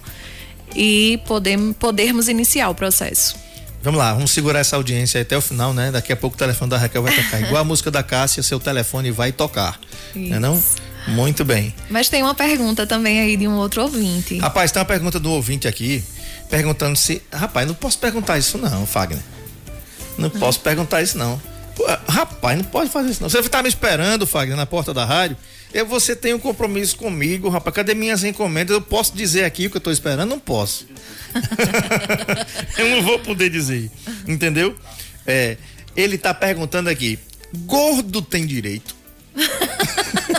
[0.76, 3.38] e poder, podermos iniciar o processo.
[3.82, 5.92] Vamos lá, vamos segurar essa audiência até o final, né?
[5.92, 7.40] Daqui a pouco o telefone da Raquel vai tocar.
[7.40, 9.80] Igual a música da Cássia, seu telefone vai tocar.
[10.14, 10.64] Não é não?
[11.08, 11.74] Muito bem.
[11.90, 14.38] Mas tem uma pergunta também aí de um outro ouvinte.
[14.40, 16.04] Rapaz, tem uma pergunta do ouvinte aqui,
[16.50, 17.22] perguntando se.
[17.32, 19.22] Rapaz, não posso perguntar isso, não, Fagner.
[20.18, 21.40] Não posso perguntar isso, não.
[21.76, 23.30] Pô, Rapaz, não pode fazer isso, não.
[23.30, 25.38] Você tá me esperando, Fagner, na porta da rádio.
[25.74, 27.76] Eu, você tem um compromisso comigo, rapaz.
[27.76, 28.74] Cadê minhas encomendas?
[28.74, 30.30] Eu posso dizer aqui o que eu tô esperando?
[30.30, 30.88] Não posso.
[32.78, 33.92] eu não vou poder dizer.
[34.26, 34.76] Entendeu?
[35.28, 35.58] É,
[35.96, 37.20] ele tá perguntando aqui:
[37.66, 38.96] gordo tem direito?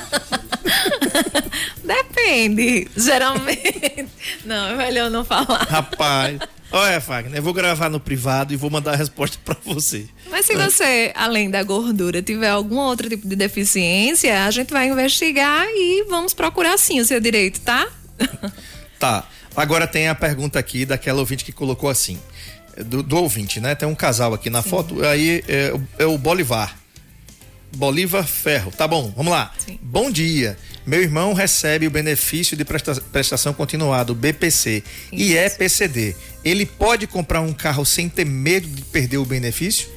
[1.87, 2.88] Depende.
[2.96, 4.07] Geralmente.
[4.44, 5.64] Não, é melhor não falar.
[5.68, 6.38] Rapaz.
[6.72, 10.07] Olha, Fagner, eu vou gravar no privado e vou mandar a resposta pra você.
[10.31, 14.88] Mas se você, além da gordura, tiver algum outro tipo de deficiência, a gente vai
[14.88, 17.87] investigar e vamos procurar sim o seu direito, tá?
[18.99, 19.29] Tá.
[19.55, 22.18] Agora tem a pergunta aqui daquela ouvinte que colocou assim.
[22.87, 23.75] Do, do ouvinte, né?
[23.75, 25.05] Tem um casal aqui na foto.
[25.05, 26.75] Aí é, o- é o Bolivar.
[27.77, 28.73] Bolívar Ferro.
[28.77, 29.53] Tá bom, vamos lá.
[29.59, 29.79] Sim.
[29.83, 30.57] Bom dia.
[30.87, 36.15] Meu irmão recebe o benefício de presta- prestação continuada, o BPC, e é PCD.
[36.45, 39.89] Ele pode comprar um carro sem ter medo de perder o benefício?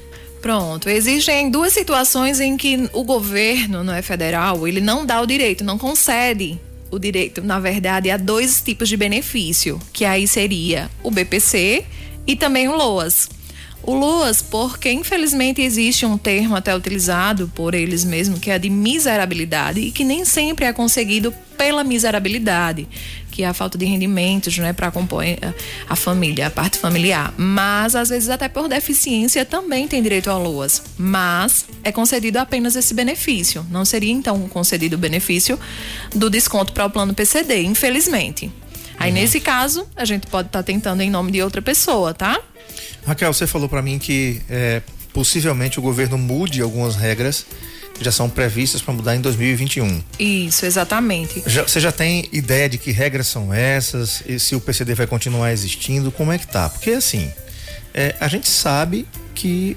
[0.42, 0.88] Pronto.
[0.88, 5.62] Existem duas situações em que o governo, não é federal, ele não dá o direito,
[5.62, 6.58] não concede
[6.90, 11.84] o direito, na verdade, a dois tipos de benefício, que aí seria o BPC
[12.26, 13.28] e também o LOAS.
[13.82, 18.68] O LOAS, porque infelizmente existe um termo até utilizado por eles mesmos, que é de
[18.68, 22.86] miserabilidade, e que nem sempre é conseguido pela miserabilidade,
[23.30, 25.54] que é a falta de rendimentos, né, para compor a-
[25.88, 27.32] a família, a parte familiar.
[27.38, 32.76] Mas às vezes até por deficiência também tem direito ao LOAS, mas é concedido apenas
[32.76, 33.64] esse benefício.
[33.70, 35.58] Não seria então concedido o benefício
[36.14, 38.50] do desconto para o plano PCD, infelizmente.
[38.98, 42.38] Aí nesse caso, a gente pode estar tentando em nome de outra pessoa, tá?
[43.06, 47.44] Raquel, você falou para mim que é, possivelmente o governo mude algumas regras
[47.94, 50.02] que já são previstas para mudar em 2021.
[50.18, 51.42] Isso, exatamente.
[51.46, 54.22] Já- você já tem ideia de que regras são essas?
[54.26, 56.10] E se o PCD vai continuar existindo?
[56.10, 56.68] Como é que tá?
[56.68, 57.30] Porque assim,
[57.92, 59.76] é, a gente sabe que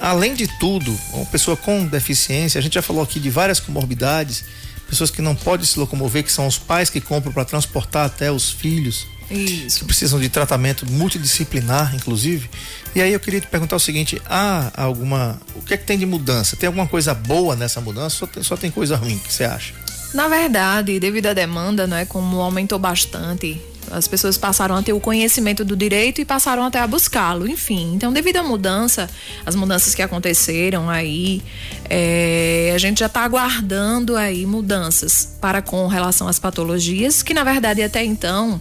[0.00, 4.44] além de tudo, uma pessoa com deficiência, a gente já falou aqui de várias comorbidades,
[4.88, 8.30] pessoas que não podem se locomover, que são os pais que compram para transportar até
[8.30, 9.80] os filhos Isso.
[9.80, 12.48] que precisam de tratamento multidisciplinar, inclusive.
[12.94, 15.40] E aí eu queria te perguntar o seguinte: há alguma.
[15.54, 16.56] O que é que tem de mudança?
[16.56, 18.16] Tem alguma coisa boa nessa mudança?
[18.16, 19.16] Só tem, só tem coisa ruim?
[19.16, 19.74] O que você acha?
[20.12, 23.60] Na verdade, devido à demanda, não é como aumentou bastante,
[23.90, 27.94] as pessoas passaram a ter o conhecimento do direito e passaram até a buscá-lo, enfim.
[27.94, 29.10] Então, devido à mudança,
[29.44, 31.42] as mudanças que aconteceram aí,
[31.88, 37.44] é, a gente já está aguardando aí mudanças para com relação às patologias, que na
[37.44, 38.60] verdade até então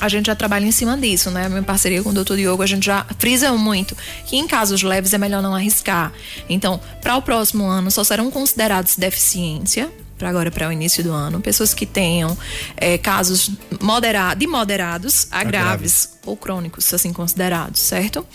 [0.00, 1.48] a gente já trabalha em cima disso, né?
[1.48, 2.34] Minha parceria com o Dr.
[2.34, 6.12] Diogo, a gente já frisa muito que em casos leves é melhor não arriscar.
[6.48, 11.12] Então, para o próximo ano, só serão considerados deficiência, para agora, para o início do
[11.12, 12.36] ano, pessoas que tenham
[12.76, 16.18] eh, casos modera de moderados a A graves, graves.
[16.26, 18.26] ou crônicos, assim considerados, certo?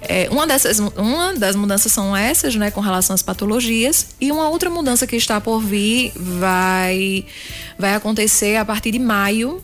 [0.00, 4.48] Eh, uma, dessas, uma das mudanças são essas, né, com relação às patologias, e uma
[4.48, 7.26] outra mudança que está por vir vai,
[7.78, 9.62] vai acontecer a partir de maio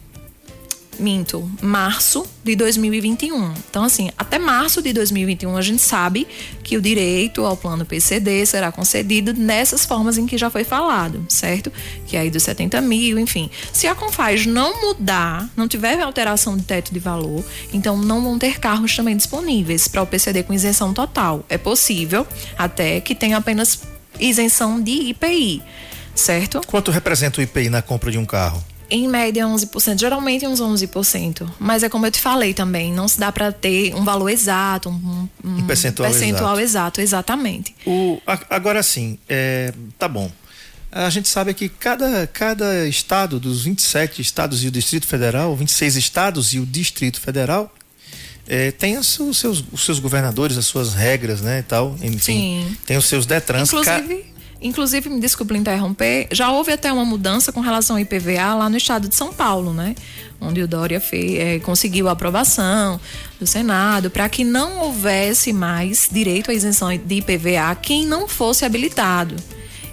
[1.03, 3.53] minto, março de 2021.
[3.69, 6.27] Então, assim, até março de 2021 a gente sabe
[6.63, 11.25] que o direito ao plano PCD será concedido nessas formas em que já foi falado,
[11.29, 11.73] certo?
[12.07, 13.51] Que é aí dos 70 mil, enfim.
[13.73, 18.39] Se a Confaz não mudar, não tiver alteração de teto de valor, então não vão
[18.39, 21.45] ter carros também disponíveis para o PCD com isenção total.
[21.49, 23.81] É possível até que tenha apenas
[24.21, 25.63] isenção de IPI,
[26.15, 26.61] certo?
[26.67, 28.72] Quanto representa o IPI na compra de um carro?
[28.95, 31.49] Em média, 11%, geralmente uns 11%.
[31.59, 34.91] Mas é como eu te falei também, não se dá para ter um valor exato,
[34.91, 37.75] um, Um percentual percentual exato, exatamente.
[37.87, 40.31] O, agora sim, é, tá bom.
[40.91, 45.97] A gente sabe que cada, cada estado, dos 27 estados e o Distrito Federal, 26
[45.97, 47.75] estados e o Distrito Federal,
[48.47, 52.77] é, tem os seus, os seus governadores, as suas regras, né, e tal, enfim, Sim.
[52.85, 53.73] tem os seus detrans.
[53.73, 54.32] Inclusive,
[54.63, 58.77] inclusive, me desculpe interromper, já houve até uma mudança com relação ao IPVA lá no
[58.77, 59.95] estado de São Paulo, né?
[60.41, 63.01] Onde o Dória fez, é, conseguiu a aprovação
[63.39, 68.65] do Senado para que não houvesse mais direito à isenção de IPVA quem não fosse
[68.65, 69.37] habilitado.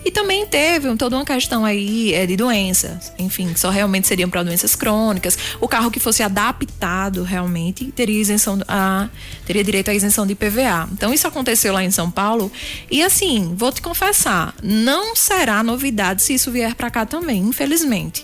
[0.03, 4.29] E também teve toda uma questão aí é, de doenças, enfim, que só realmente seriam
[4.29, 5.37] para doenças crônicas.
[5.59, 9.09] O carro que fosse adaptado realmente teria isenção a,
[9.45, 10.89] teria direito à isenção de IPVA.
[10.93, 12.51] Então isso aconteceu lá em São Paulo
[12.89, 18.23] e assim, vou te confessar, não será novidade se isso vier para cá também, infelizmente.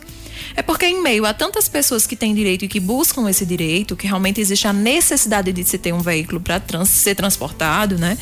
[0.56, 3.96] É porque, em meio a tantas pessoas que têm direito e que buscam esse direito,
[3.96, 8.18] que realmente existe a necessidade de se ter um veículo para trans, ser transportado, né?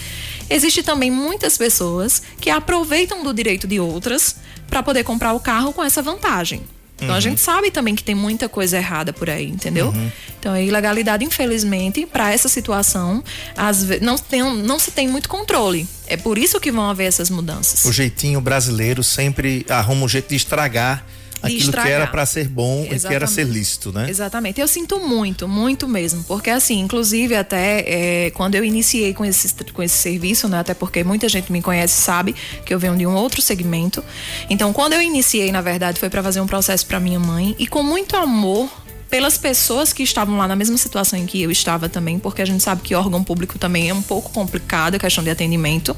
[0.49, 4.35] Existe também muitas pessoas que aproveitam do direito de outras
[4.67, 6.63] para poder comprar o carro com essa vantagem.
[6.95, 7.15] Então uhum.
[7.15, 9.87] a gente sabe também que tem muita coisa errada por aí, entendeu?
[9.87, 10.11] Uhum.
[10.39, 13.23] Então a ilegalidade, infelizmente, para essa situação,
[13.55, 15.87] às vezes, não, tem, não se tem muito controle.
[16.07, 17.85] É por isso que vão haver essas mudanças.
[17.85, 21.05] O jeitinho brasileiro sempre arruma um jeito de estragar
[21.43, 21.87] aquilo estragar.
[21.87, 23.05] que era para ser bom Exatamente.
[23.05, 24.09] e que era ser lícito, né?
[24.09, 24.61] Exatamente.
[24.61, 27.83] Eu sinto muito, muito mesmo, porque assim, inclusive até
[28.25, 30.59] é, quando eu iniciei com esse, com esse serviço, né?
[30.59, 32.35] Até porque muita gente me conhece sabe
[32.65, 34.03] que eu venho de um outro segmento.
[34.49, 37.67] Então, quando eu iniciei, na verdade, foi para fazer um processo para minha mãe e
[37.67, 38.69] com muito amor
[39.13, 42.45] pelas pessoas que estavam lá na mesma situação em que eu estava também, porque a
[42.45, 45.95] gente sabe que órgão público também é um pouco complicado a questão de atendimento.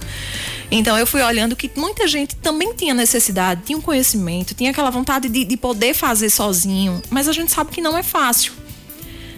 [0.72, 4.90] Então eu fui olhando que muita gente também tinha necessidade, tinha um conhecimento, tinha aquela
[4.90, 8.54] vontade de, de poder fazer sozinho, mas a gente sabe que não é fácil.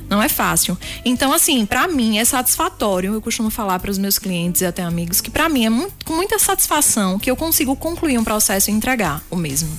[0.09, 0.77] Não é fácil.
[1.03, 3.13] Então, assim, para mim é satisfatório.
[3.13, 6.05] Eu costumo falar para os meus clientes e até amigos que para mim é muito,
[6.05, 9.69] com muita satisfação que eu consigo concluir um processo e entregar o mesmo.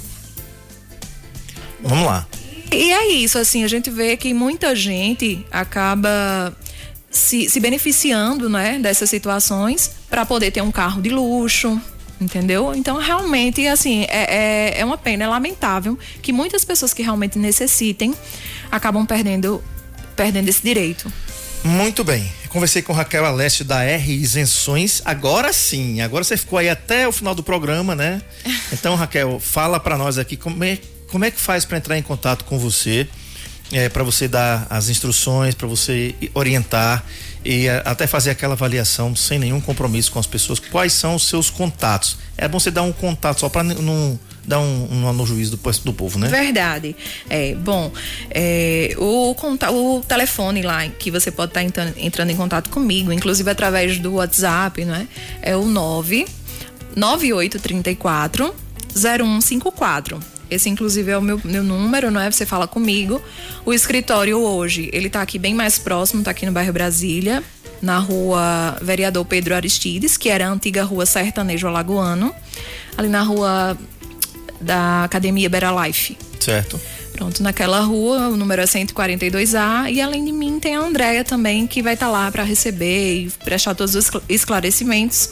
[1.80, 2.26] Vamos lá.
[2.70, 6.54] E é isso, assim, a gente vê que muita gente acaba
[7.10, 11.80] se, se beneficiando, né, dessas situações para poder ter um carro de luxo,
[12.20, 12.74] entendeu?
[12.74, 17.38] Então, realmente, assim, é, é, é, uma pena, é lamentável que muitas pessoas que realmente
[17.38, 18.14] necessitem
[18.70, 19.62] acabam perdendo,
[20.16, 21.12] perdendo esse direito.
[21.64, 22.30] Muito bem.
[22.48, 25.02] conversei com Raquel Alessio da R Isenções.
[25.04, 28.22] Agora sim, agora você ficou aí até o final do programa, né?
[28.72, 30.78] Então, Raquel, fala para nós aqui como é
[31.10, 33.08] como é que faz para entrar em contato com você?
[33.70, 37.04] É, para você dar as instruções, para você orientar
[37.44, 40.58] e a, até fazer aquela avaliação sem nenhum compromisso com as pessoas.
[40.58, 42.16] Quais são os seus contatos?
[42.36, 45.72] É bom você dar um contato só para não dar um, um no juízo do,
[45.84, 46.28] do povo, né?
[46.28, 46.96] Verdade.
[47.28, 47.92] É, bom,
[48.30, 53.12] é, o, o telefone lá que você pode estar tá entrando, entrando em contato comigo,
[53.12, 55.06] inclusive através do WhatsApp, né?
[55.42, 56.26] É o 9
[56.96, 58.54] 9834
[58.94, 60.37] 0154.
[60.50, 62.30] Esse, inclusive, é o meu, meu número, não é?
[62.30, 63.22] Você fala comigo.
[63.64, 67.42] O escritório hoje, ele tá aqui bem mais próximo, tá aqui no bairro Brasília,
[67.80, 72.34] na rua Vereador Pedro Aristides, que era a antiga rua Sertanejo Alagoano,
[72.96, 73.76] ali na rua
[74.60, 76.16] da Academia Bera Life.
[76.40, 76.80] Certo.
[77.12, 81.66] Pronto, naquela rua, o número é 142A, e além de mim tem a Andréia também,
[81.66, 85.30] que vai estar tá lá para receber e prestar todos os esclarecimentos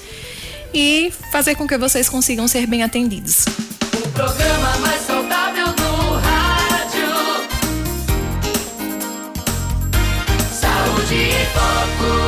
[0.75, 3.45] e fazer com que vocês consigam ser bem atendidos.
[4.17, 7.07] Programa mais saudável do rádio.
[10.51, 12.26] Saúde em Foco.